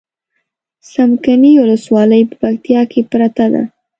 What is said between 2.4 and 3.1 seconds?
پکتيا کې